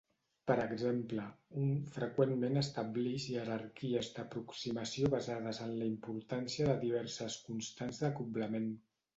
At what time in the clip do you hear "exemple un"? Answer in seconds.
0.61-1.67